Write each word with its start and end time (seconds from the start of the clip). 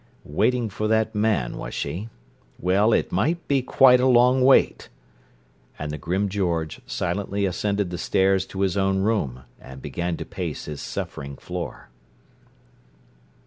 Waiting 0.25 0.67
for 0.69 0.87
that 0.87 1.13
man, 1.13 1.57
was 1.59 1.75
she? 1.75 2.09
Well, 2.57 2.91
it 2.91 3.11
might 3.11 3.47
be 3.47 3.61
quite 3.61 3.99
a 3.99 4.07
long 4.07 4.41
wait! 4.43 4.89
And 5.77 5.91
the 5.91 5.99
grim 5.99 6.27
George 6.27 6.81
silently 6.87 7.45
ascended 7.45 7.91
the 7.91 7.99
stairs 7.99 8.47
to 8.47 8.61
his 8.61 8.75
own 8.75 9.03
room, 9.03 9.43
and 9.59 9.79
began 9.79 10.17
to 10.17 10.25
pace 10.25 10.65
his 10.65 10.81
suffering 10.81 11.35
floor. 11.37 11.89